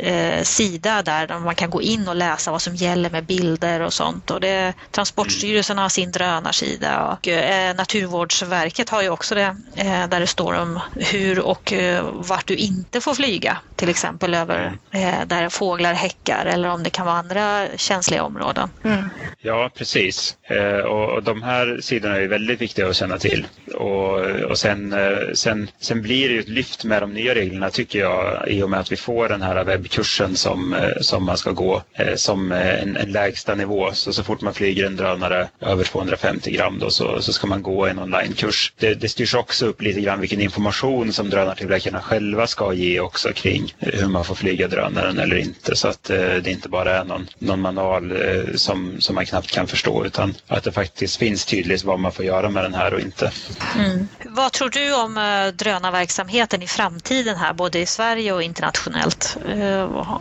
[0.00, 3.92] eh sida där man kan gå in och läsa vad som gäller med bilder och
[3.92, 10.08] sånt och det, Transportstyrelsen har sin drönarsida och eh, Naturvårdsverket har ju också det eh,
[10.08, 11.72] där det står om hur och
[12.12, 16.90] vart du inte får flyga till exempel över eh, där fåglar häckar eller om det
[16.90, 18.70] kan vara andra känsliga områden.
[18.84, 19.10] Mm.
[19.40, 20.36] Ja, precis.
[20.42, 23.46] Eh, och, och, de här sidorna är väldigt viktiga att känna till.
[23.74, 27.70] Och, och sen, eh, sen, sen blir det ju ett lyft med de nya reglerna
[27.70, 31.36] tycker jag i och med att vi får den här webbkursen som, eh, som man
[31.36, 33.92] ska gå eh, som en, en lägsta nivå.
[33.92, 37.62] Så, så fort man flyger en drönare över 250 gram då, så, så ska man
[37.62, 38.72] gå en onlinekurs.
[38.78, 43.32] Det, det styrs också upp lite grann vilken information som drönartillverkarna själva ska ge också
[43.32, 46.98] kring kring hur man får flyga drönaren eller inte så att eh, det inte bara
[46.98, 51.16] är någon, någon manual eh, som, som man knappt kan förstå utan att det faktiskt
[51.16, 53.32] finns tydligt vad man får göra med den här och inte.
[53.78, 54.08] Mm.
[54.24, 59.36] Vad tror du om eh, drönarverksamheten i framtiden här, både i Sverige och internationellt?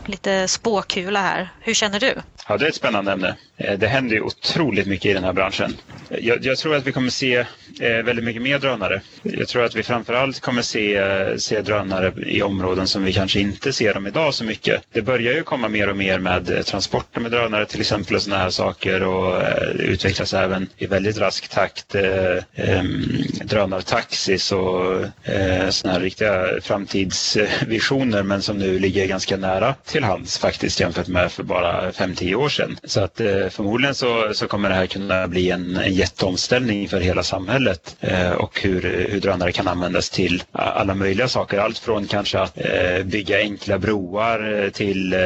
[0.05, 1.49] Lite spåkula här.
[1.59, 2.13] Hur känner du?
[2.49, 3.35] Ja, det är ett spännande ämne.
[3.57, 5.77] Eh, det händer ju otroligt mycket i den här branschen.
[6.09, 7.35] Eh, jag, jag tror att vi kommer se
[7.79, 9.01] eh, väldigt mycket mer drönare.
[9.23, 11.03] Jag tror att vi framförallt kommer se,
[11.39, 14.81] se drönare i områden som vi kanske inte ser dem idag så mycket.
[14.93, 18.43] Det börjar ju komma mer och mer med transporter med drönare till exempel och sådana
[18.43, 19.41] här saker och
[19.75, 23.03] utvecklas även i väldigt rask takt eh, ehm,
[23.43, 30.37] drönartaxis och eh, sådana här riktiga framtidsvisioner men som nu ligger ganska nära till hands
[30.37, 32.77] faktiskt jämfört med för bara 5-10 år sedan.
[32.83, 36.99] Så att eh, förmodligen så, så kommer det här kunna bli en, en jätteomställning för
[36.99, 41.59] hela samhället eh, och hur, hur drönare kan användas till alla möjliga saker.
[41.59, 45.19] Allt från kanske att eh, bygga enkla broar eh, till eh,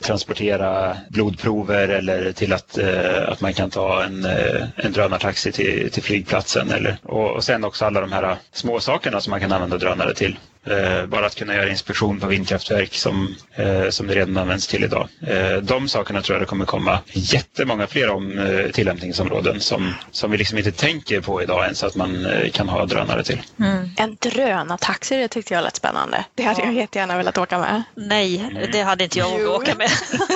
[0.00, 5.90] transportera blodprover eller till att, eh, att man kan ta en, eh, en drönartaxi till,
[5.90, 6.70] till flygplatsen.
[6.70, 10.14] Eller, och, och sen också alla de här små sakerna som man kan använda drönare
[10.14, 10.36] till.
[10.66, 14.84] Eh, bara att kunna göra inspektion på vindkraftverk som, eh, som det redan används till
[14.84, 15.08] idag.
[15.26, 20.30] Eh, de sakerna tror jag det kommer komma jättemånga fler om eh, tillämpningsområden som, som
[20.30, 23.42] vi liksom inte tänker på idag ens att man eh, kan ha drönare till.
[23.60, 23.90] Mm.
[23.96, 26.24] En drönartaxi, det tyckte jag lät spännande.
[26.34, 27.82] Det hade jag jättegärna velat åka med.
[27.94, 28.70] Nej, mm.
[28.72, 29.90] det hade inte jag vågat åka med.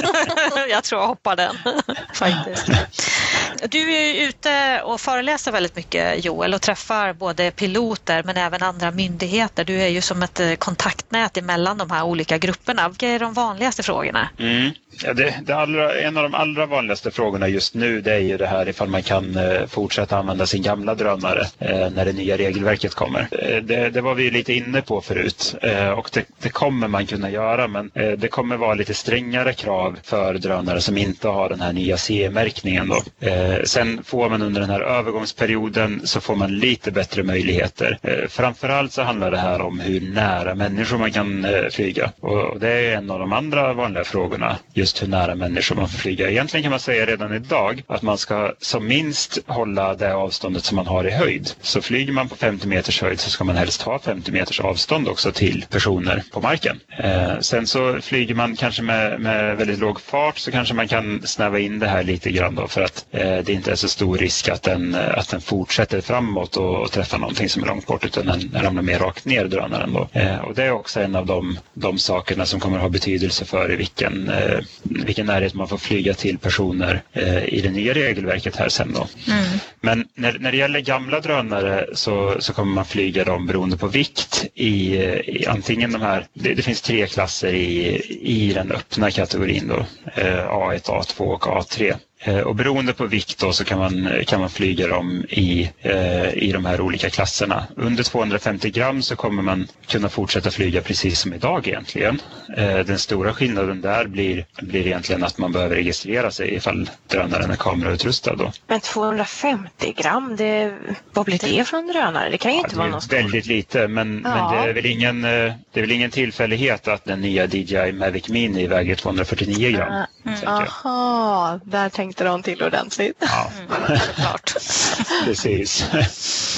[0.71, 1.57] jag tror jag hoppar den
[2.15, 2.69] faktiskt.
[3.63, 8.91] Du är ute och föreläser väldigt mycket Joel och träffar både piloter men även andra
[8.91, 9.65] myndigheter.
[9.65, 12.89] Du är ju som ett eh, kontaktnät emellan de här olika grupperna.
[12.89, 14.29] Vilka är de vanligaste frågorna?
[14.39, 14.71] Mm.
[15.05, 18.37] Ja, det, det allra, en av de allra vanligaste frågorna just nu det är ju
[18.37, 22.37] det här ifall man kan eh, fortsätta använda sin gamla drönare eh, när det nya
[22.37, 23.29] regelverket kommer.
[23.33, 27.07] Eh, det, det, var vi lite inne på förut eh, och det, det, kommer man
[27.07, 31.49] kunna göra men eh, det kommer vara lite strängare krav för drönare som inte har
[31.49, 32.93] den här nya CE-märkningen.
[33.21, 37.99] Eh, sen får man under den här övergångsperioden så får man lite bättre möjligheter.
[38.03, 42.45] Eh, framförallt så handlar det här om hur nära människor man kan eh, flyga och,
[42.45, 44.57] och det är en av de andra vanliga frågorna
[44.87, 46.31] just hur nära människor man får flyga.
[46.31, 50.77] Egentligen kan man säga redan idag att man ska som minst hålla det avståndet som
[50.77, 51.51] man har i höjd.
[51.61, 55.09] Så flyger man på 50 meters höjd så ska man helst ha 50 meters avstånd
[55.09, 56.81] också till personer på marken.
[56.99, 61.23] Eh, sen så flyger man kanske med, med, väldigt låg fart så kanske man kan
[61.27, 64.19] snäva in det här lite grann då för att eh, det inte är så stor
[64.19, 68.05] risk att den, att den fortsätter framåt och, och träffar någonting som är långt bort
[68.05, 70.09] utan den, den ramlar mer rakt ner drönaren då.
[70.13, 73.45] Eh, och det är också en av de, de sakerna som kommer att ha betydelse
[73.45, 77.95] för i vilken eh, vilken närhet man får flyga till personer eh, i det nya
[77.95, 79.09] regelverket här sen då.
[79.33, 79.45] Mm.
[79.81, 83.87] Men när, när det gäller gamla drönare så, så kommer man flyga dem beroende på
[83.87, 89.11] vikt i, i antingen de här, det, det, finns tre klasser i, i den öppna
[89.11, 91.97] kategorin då, eh, A1, A2 och A3.
[92.27, 96.35] Eh, och beroende på vikt då så kan man, kan man flyga dem i, eh,
[96.35, 97.67] i de här olika klasserna.
[97.77, 102.21] Under 250 gram så kommer man kunna fortsätta flyga precis som idag egentligen.
[102.57, 107.51] Eh, den stora skillnaden där blir, blir egentligen att man behöver registrera sig ifall drönaren
[107.51, 108.35] är kamerautrustad.
[108.37, 108.53] Då.
[108.67, 110.75] Men 250 gram, det,
[111.13, 112.31] vad blir det för en drönare?
[112.31, 114.35] Det kan ju inte ja, vara något Väldigt lite men, ja.
[114.35, 118.29] men det, är väl ingen, det är väl ingen tillfällighet att den nya DJI Mavic
[118.29, 120.07] Mini väger 249 gram.
[120.27, 120.39] Mm.
[120.47, 123.17] Aha, där tänkte de till ordentligt.
[123.21, 124.55] Ja, mm, klart.
[125.25, 125.91] Precis.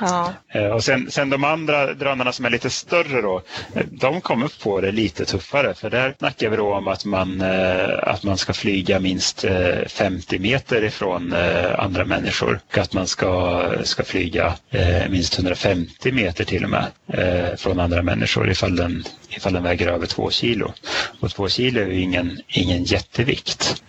[0.00, 0.32] Ja.
[0.48, 3.42] Eh, och sen, sen de andra drönarna som är lite större då,
[3.74, 7.40] eh, de kommer få det lite tuffare för där snackar vi då om att man,
[7.40, 9.44] eh, att man ska flyga minst
[9.86, 11.34] 50 meter ifrån
[11.78, 14.54] andra människor och att man ska, ska flyga
[15.08, 16.86] minst 150 meter till och med
[17.58, 20.72] från andra människor ifall den, ifall den väger över två kilo.
[21.20, 23.82] Och två kilo är ju ingen, ingen jättevikt.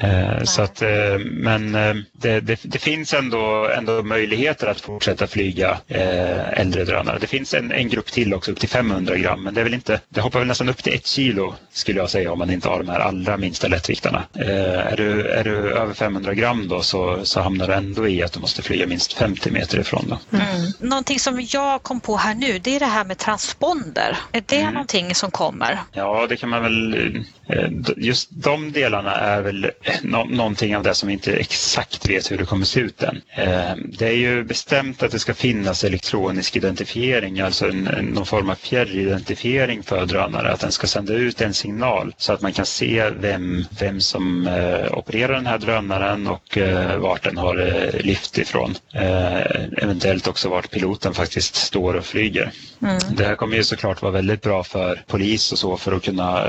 [0.43, 0.83] Så att,
[1.25, 1.71] men
[2.11, 7.17] det, det, det finns ändå, ändå möjligheter att fortsätta flyga eh, äldre drönare.
[7.21, 9.73] Det finns en, en grupp till också upp till 500 gram men det, är väl
[9.73, 12.69] inte, det hoppar väl nästan upp till ett kilo skulle jag säga om man inte
[12.69, 14.23] har de här allra minsta lättviktarna.
[14.35, 18.23] Eh, är, du, är du över 500 gram då så, så hamnar du ändå i
[18.23, 20.05] att du måste flyga minst 50 meter ifrån.
[20.07, 20.37] Då.
[20.37, 20.71] Mm.
[20.79, 24.17] Någonting som jag kom på här nu det är det här med transponder.
[24.31, 24.73] Är det mm.
[24.73, 25.79] någonting som kommer?
[25.91, 27.15] Ja, det kan man väl.
[27.49, 29.71] Eh, just de delarna är väl
[30.03, 33.21] no någonting av det som vi inte exakt vet hur det kommer se ut än.
[33.35, 38.49] Eh, det är ju bestämt att det ska finnas elektronisk identifiering, alltså en, någon form
[38.49, 40.51] av fjärridentifiering för drönare.
[40.51, 44.47] Att den ska sända ut en signal så att man kan se vem, vem som
[44.47, 48.75] eh, opererar den här drönaren och eh, vart den har eh, lyft ifrån.
[48.93, 49.41] Eh,
[49.83, 52.51] eventuellt också vart piloten faktiskt står och flyger.
[52.81, 52.97] Mm.
[53.15, 56.47] Det här kommer ju såklart vara väldigt bra för bevis och så för att kunna,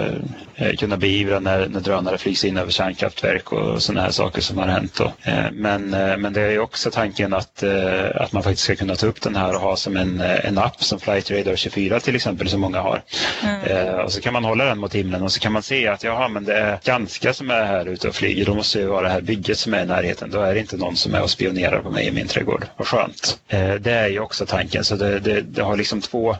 [0.55, 4.59] eh, kunna beivra när, när drönare flygs in över kärnkraftverk och sådana här saker som
[4.59, 5.01] har hänt.
[5.01, 8.97] Eh, men, eh, men det är också tanken att, eh, att man faktiskt ska kunna
[8.97, 12.17] ta upp den här och ha som en, en app som Flight Radar 24 till
[12.17, 13.03] exempel som många har.
[13.43, 14.05] Mm.
[14.05, 16.29] och så kan man hålla den mot himlen och så kan man se att jaha,
[16.29, 18.45] men det är ganska som är här ute och flyger.
[18.45, 20.31] Då måste det vara det här bygget som är i närheten.
[20.31, 22.67] Då är det inte någon som är och spionerar på mig i min trädgård.
[22.77, 23.39] Vad skönt.
[23.81, 24.85] det är ju också tanken.
[24.85, 26.37] Så det, det, det har liksom två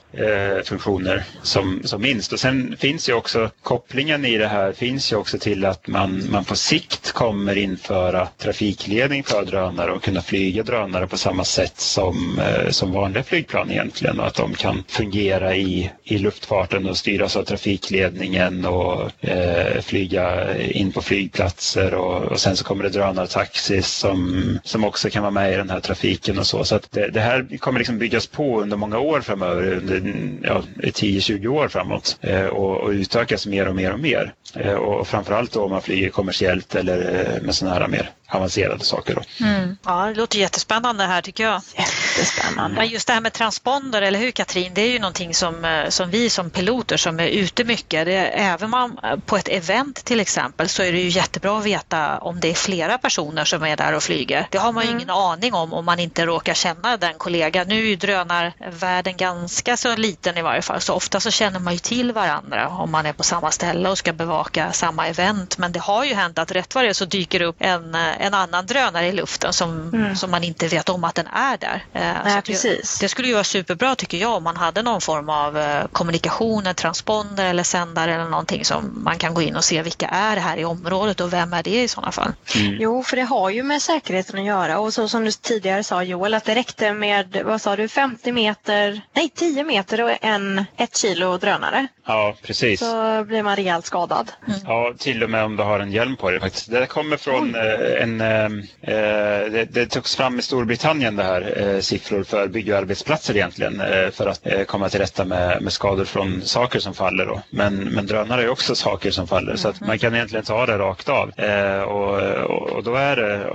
[0.65, 2.33] funktioner som, som minst.
[2.33, 6.00] Och sen finns ju också kopplingen i det här finns ju också till att man,
[6.07, 11.81] man på sikt kommer införa trafikledning för drönare och kunna flyga drönare på samma sätt
[11.81, 16.97] som, eh, som vanliga flygplan egentligen och att de kan fungera i, i luftfarten och
[16.97, 22.91] styras av trafikledningen och eh, flyga in på flygplatser och, och sen så kommer det
[22.91, 26.65] drönartaxis som, som också kan vara med i den här trafiken och så.
[26.65, 30.63] Så att det, det här kommer liksom byggas på under många år framöver, under ja,
[30.83, 34.33] 10-20 år framåt eh, och, och utökas mer och mer och mer.
[34.55, 36.99] Eh, och framförallt då om man man flyger kommersiellt eller
[37.37, 39.15] eh, med sådana här mer avancerade saker.
[39.15, 39.47] Då.
[39.47, 39.77] Mm.
[39.85, 41.63] Ja, det låter jättespännande här tycker jag.
[41.77, 42.77] Jättespännande.
[42.77, 45.89] Men just det här med transponder, eller hur Katrin, det är ju någonting som, eh,
[45.89, 50.05] som vi som piloter som är ute mycket, det är, även man, på ett event
[50.05, 53.63] till exempel så är det ju jättebra att veta om det är flera personer som
[53.63, 54.47] är där och flyger.
[54.51, 55.01] Det har man ju mm.
[55.01, 57.69] ingen aning om om man inte råkar känna den kollegan.
[57.69, 61.73] Nu är ju drönarvärlden ganska så liten i varje fall så ofta så känner man
[61.73, 65.59] ju till varandra om man är på samma ställe och ska bevaka samma event.
[65.59, 68.67] Men det har ju hänt att rätt vad det så dyker upp en, en annan
[68.67, 70.17] drönare i luften som, mm.
[70.17, 71.85] som man inte vet om att den är där.
[71.93, 72.99] Eh, Nej, precis.
[72.99, 75.87] Det, det skulle ju vara superbra tycker jag om man hade någon form av eh,
[75.93, 80.07] kommunikation, en transponder eller sändare eller någonting som man kan gå in och se vilka
[80.09, 82.33] är det här i området och vem är det i sådana fall.
[82.57, 82.77] Mm.
[82.81, 86.03] Jo, för det har ju med säkerheten att göra och så som du tidigare sa
[86.03, 90.65] Joel att det räckte med, vad sa du, 50 meter, nej 10 meter och en,
[90.77, 91.87] ett kilo drönare.
[92.07, 92.81] Ja, precis.
[92.81, 94.33] Så blir man rejält skadad.
[94.49, 94.61] Mm.
[94.67, 96.71] Ja, till och med om du har en hjälm på dig faktiskt.
[96.71, 98.10] Det kommer från eh, en...
[98.21, 98.45] Eh,
[98.95, 103.37] eh, det, det togs fram i Storbritannien det här eh, siffror för bygg och arbetsplatser
[103.37, 107.27] egentligen eh, för att eh, komma till rätta med, med skador från saker som faller.
[107.27, 107.43] Då.
[107.51, 109.59] Men, men drönare är också saker som faller mm.
[109.59, 111.31] så att man kan egentligen ta det rakt av.
[111.87, 112.19] Och,
[112.51, 113.51] och, och, då är det...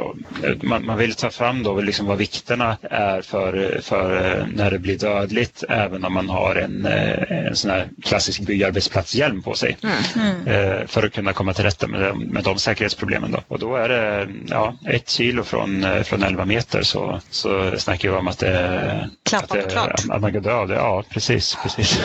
[0.62, 4.98] Man, man, vill ta fram då liksom vad vikterna är för, för när det blir
[4.98, 6.86] dödligt även om man har en,
[7.30, 9.78] en sån här klassisk byggarbetsplatshjälm på sig
[10.16, 10.48] mm.
[10.48, 13.32] eh, för att kunna komma till rätta med, med de säkerhetsproblemen.
[13.32, 13.40] Då.
[13.48, 18.10] Och då är det ja, ett kilo från, eh, från 11 meter så, så snackar
[18.10, 19.80] vi om att, det, att, det,
[20.10, 20.76] att man kan dö av det.
[20.76, 21.58] Ja, precis.
[21.64, 22.00] precis.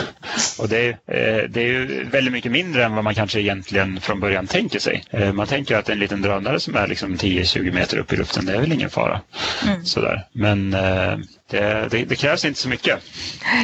[0.59, 4.19] Och det, eh, det är ju väldigt mycket mindre än vad man kanske egentligen från
[4.19, 5.03] början tänker sig.
[5.09, 8.45] Eh, man tänker att en liten drönare som är liksom 10-20 meter upp i luften,
[8.45, 9.21] det är väl ingen fara.
[9.67, 9.85] Mm.
[9.85, 10.27] Sådär.
[10.33, 10.75] Men
[11.51, 12.99] det, det, det, krävs inte så mycket.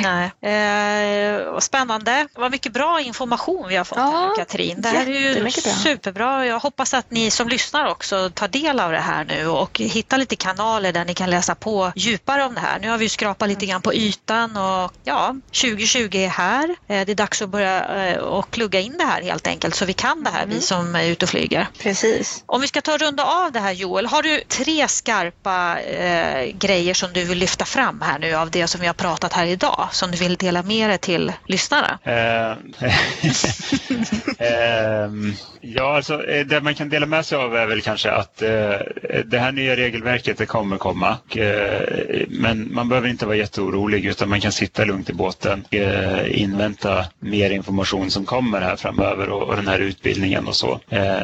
[0.03, 0.53] Nej.
[0.53, 2.27] Eh, spännande.
[2.35, 4.81] Vad mycket bra information vi har fått ja, här, Katrin.
[4.81, 6.45] Det här är ju superbra.
[6.45, 10.17] Jag hoppas att ni som lyssnar också tar del av det här nu och hittar
[10.17, 12.79] lite kanaler där ni kan läsa på djupare om det här.
[12.79, 16.69] Nu har vi skrapat lite grann på ytan och ja, 2020 är här.
[16.69, 19.85] Eh, det är dags att börja eh, och plugga in det här helt enkelt så
[19.85, 20.55] vi kan det här, mm.
[20.55, 21.67] vi som är ute och flyger.
[21.79, 22.43] Precis.
[22.45, 26.51] Om vi ska ta och runda av det här Joel, har du tre skarpa eh,
[26.57, 29.33] grejer som du vill lyfta fram fram här nu av det som vi har pratat
[29.33, 31.99] här idag som du vill dela med dig till lyssnarna?
[32.03, 32.51] Eh,
[34.37, 35.11] eh,
[35.61, 38.37] ja, alltså eh, det man kan dela med sig av är väl kanske att
[39.25, 41.17] det här nya regelverket det kommer komma.
[42.27, 45.73] men man behöver inte vara jätteorolig utan man kan sitta lugnt i båten och
[46.27, 50.79] invänta mer information som kommer här framöver och, och den här utbildningen och så.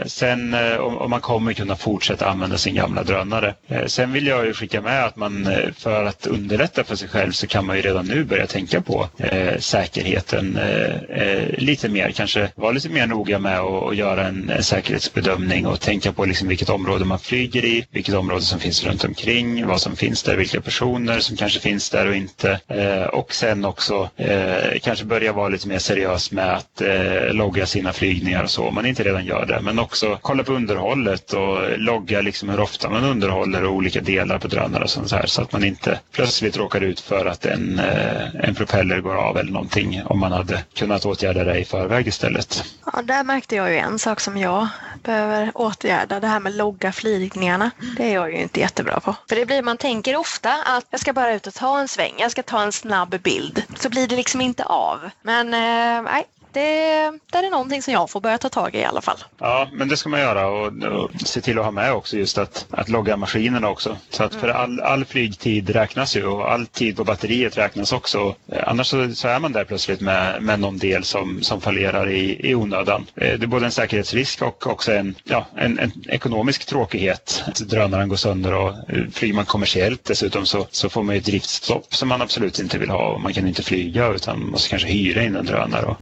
[0.05, 3.55] sen om man kommer kunna fortsätta använda sin gamla drönare.
[3.87, 7.47] sen vill jag ju skicka med att man för att underlätta för sig själv så
[7.47, 12.11] kan man ju redan nu börja tänka på eh, säkerheten eh, eh lite mer.
[12.11, 16.69] Kanske vara lite mer noga med att göra en, säkerhetsbedömning och tänka på liksom vilket
[16.69, 20.61] område man flyger i, vilket område som finns runt omkring, vad som finns där, vilka
[20.61, 22.59] personer som kanske finns där och inte.
[22.67, 27.65] Eh, och sen också eh, kanske börja vara lite mer seriös med att eh, logga
[27.65, 29.59] sina flygningar och så, om man inte redan gör det.
[29.61, 34.39] Men också kolla på underhållet och logga liksom hur ofta man underhåller och olika delar
[34.39, 37.45] på drönare och sånt här så att man inte plötsligt plötsligt råkar ut för att
[37.45, 41.65] en, eh, en propeller går av eller någonting om man hade kunnat åtgärda det i
[41.65, 42.63] förväg istället.
[42.93, 44.67] Ja, där märkte jag ju en sak som jag
[45.03, 46.19] behöver åtgärda.
[46.19, 47.71] Det här med logga flygningarna.
[47.97, 49.15] Det är jag ju inte jättebra på.
[49.29, 52.13] För det blir, man tänker ofta att jag ska bara ut och ta en sväng,
[52.17, 53.63] jag ska ta en snabb bild.
[53.79, 55.09] Så blir det liksom inte av.
[55.21, 58.85] Men eh, nej, det, det är någonting som jag får börja ta tag i i
[58.85, 59.17] alla fall.
[59.39, 62.37] Ja, men det ska man göra och, och se till att ha med också just
[62.37, 63.97] att, att logga maskinerna också.
[64.09, 64.61] Så att för Mm.
[64.61, 68.35] all, all flygtid räknas ju och all tid på batteriet räknas också.
[68.51, 72.09] Eh, Annars så, så är man där plötsligt med, med någon del som, som fallerar
[72.09, 73.05] i, i onödan.
[73.15, 77.43] Eh, Det är både en säkerhetsrisk och också en, ja, en, en ekonomisk tråkighet.
[77.47, 81.19] Att drönaren går sönder och eh, flyger man kommersiellt dessutom så, så får man ju
[81.19, 83.17] ett driftstopp som man absolut inte vill ha.
[83.17, 85.85] Man kan inte flyga utan måste kanske hyra in en drönare.
[85.85, 85.97] Och,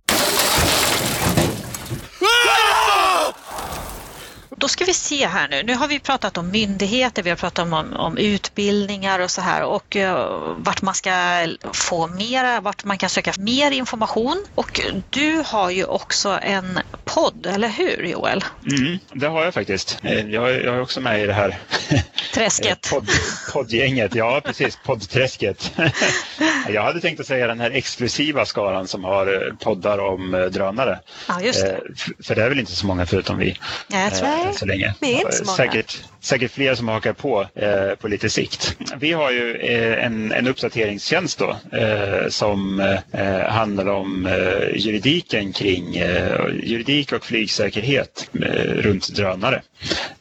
[4.61, 5.63] Då ska vi se här nu.
[5.63, 9.63] Nu har vi pratat om myndigheter, vi har pratat om, om utbildningar och så här
[9.63, 10.13] och uh,
[10.57, 14.45] vart man ska få mera, vart man kan söka mer information.
[14.55, 18.43] Och du har ju också en podd, eller hur Joel?
[18.71, 19.97] Mm, det har jag faktiskt.
[20.03, 21.59] Eh, Jag, jag är också med i det här
[22.33, 22.89] Träsket.
[22.91, 23.09] podd,
[23.53, 24.15] poddgänget.
[24.15, 24.79] Ja, precis.
[24.85, 25.71] Poddträsket.
[26.69, 30.41] Jag hade tänkt att säga den här exklusiva skaran som har eh, poddar om eh,
[30.45, 30.99] drönare.
[31.27, 31.71] Ja, just det.
[31.71, 31.77] Eh,
[32.23, 33.57] För det är väl inte så många förutom vi.
[33.87, 34.93] Ja, jag tror eh, Nej, än så länge.
[34.99, 35.57] vi är inte så många.
[35.57, 38.77] Säkert, säkert fler som hakar på eh, på lite sikt.
[38.99, 42.79] Vi har ju eh, en, en uppdateringstjänst då, eh, som
[43.11, 49.61] eh, handlar om eh, juridiken kring eh, juridik och flygsäkerhet eh, runt drönare.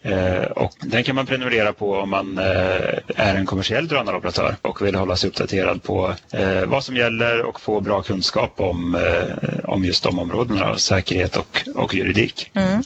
[0.03, 4.87] Eh, och den kan man prenumerera på om man eh, är en kommersiell drönaroperatör och
[4.87, 9.71] vill hålla sig uppdaterad på eh, vad som gäller och få bra kunskap om, eh,
[9.71, 12.51] om just de områdena, säkerhet och, och juridik.
[12.55, 12.83] Mm.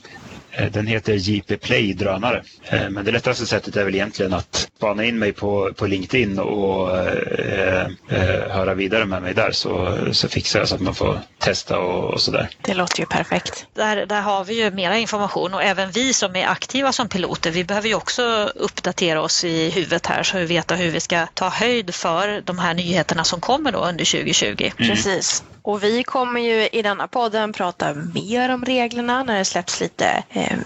[0.57, 2.42] Eh, den heter JP Play drönare.
[2.68, 6.39] Eh, men det lättaste sättet är väl egentligen att spana in mig på, på LinkedIn
[6.39, 10.95] och eh, eh, höra vidare med mig där så, så fixar jag så att man
[10.95, 12.49] får testa och, och sådär.
[12.62, 13.66] Det låter ju perfekt.
[13.74, 17.51] Där, där har vi ju mera information och även vi som är aktiva som piloter,
[17.51, 18.22] vi behöver ju också
[18.55, 22.59] uppdatera oss i huvudet här så vi vet hur vi ska ta höjd för de
[22.59, 24.70] här nyheterna som kommer då under 2020.
[24.76, 25.45] Precis.
[25.66, 30.24] Och vi kommer ju i denna podden prata mer om reglerna när det släpps lite
[30.30, 30.59] eh,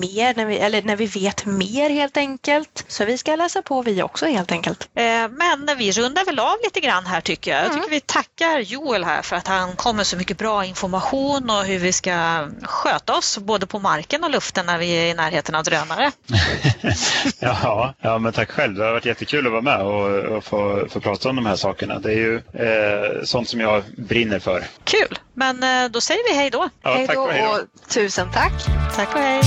[0.00, 2.84] mer, när vi, eller när vi vet mer helt enkelt.
[2.88, 4.88] Så vi ska läsa på vi också helt enkelt.
[4.94, 7.64] Eh, Men vi rundar väl av lite grann här tycker jag.
[7.64, 11.50] Jag tycker vi tackar Joel här för att han kom med så mycket bra information
[11.50, 15.14] och hur vi ska sköta oss både på marken och luften när vi är i
[15.14, 16.12] närheten av drönare.
[17.38, 18.74] Ja, ja, men tack själv.
[18.74, 21.56] Det har varit jättekul att vara med och, och få, få prata om de här
[21.56, 21.98] sakerna.
[21.98, 24.64] Det är ju eh, sånt som jag brinner för.
[24.84, 25.18] Kul!
[25.34, 26.68] Men eh, då säger vi hej då.
[26.82, 27.22] Ja, hej då.
[27.22, 28.52] och tusen tack.
[28.96, 29.42] Tack och hej!